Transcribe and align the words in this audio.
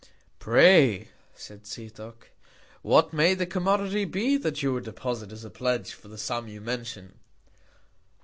Pray, 0.39 1.09
said 1.35 1.61
Setoc, 1.67 2.31
what 2.81 3.13
may 3.13 3.35
the 3.35 3.45
Commodity 3.45 4.03
be 4.03 4.35
that 4.35 4.63
you 4.63 4.73
would 4.73 4.83
deposit 4.85 5.31
as 5.31 5.45
a 5.45 5.51
Pledge 5.51 5.91
for 5.93 6.07
the 6.07 6.17
Sum 6.17 6.47
you 6.47 6.59
mention. 6.59 7.19